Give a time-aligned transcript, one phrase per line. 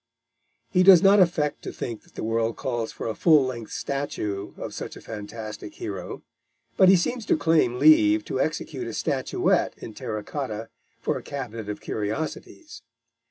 [0.71, 4.55] He does not affect to think that the world calls for a full length statue
[4.57, 6.23] of such a fantastic hero;
[6.75, 10.69] but he seems to claim leave to execute a statuette in terracotta
[10.99, 12.81] for a cabinet of curiosities.